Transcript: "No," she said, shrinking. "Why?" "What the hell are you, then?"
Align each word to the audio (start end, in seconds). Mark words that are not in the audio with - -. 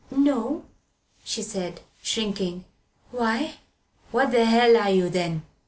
"No," 0.09 0.63
she 1.23 1.43
said, 1.43 1.81
shrinking. 2.01 2.65
"Why?" 3.11 3.57
"What 4.09 4.31
the 4.31 4.45
hell 4.45 4.75
are 4.75 4.89
you, 4.89 5.09
then?" 5.11 5.43